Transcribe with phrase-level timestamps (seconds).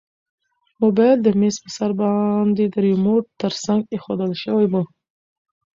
[0.81, 4.73] موبایل د میز په سر باندې د ریموټ تر څنګ ایښودل شوی و.